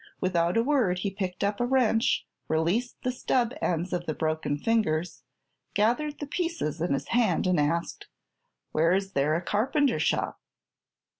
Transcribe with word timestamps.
Without 0.19 0.57
a 0.57 0.63
word 0.63 0.97
he 0.97 1.11
picked 1.11 1.43
up 1.43 1.59
a 1.59 1.65
wrench, 1.67 2.25
released 2.47 2.95
the 3.03 3.11
stub 3.11 3.53
ends 3.61 3.93
of 3.93 4.07
the 4.07 4.15
broken 4.15 4.57
fingers, 4.57 5.21
gathered 5.75 6.17
the 6.19 6.25
pieces 6.25 6.81
in 6.81 6.93
his 6.93 7.09
hand 7.09 7.45
and 7.45 7.59
asked: 7.59 8.07
"Where 8.71 8.93
is 8.93 9.11
there 9.11 9.35
a 9.35 9.43
carpenter 9.43 9.99
shop?" 9.99 10.41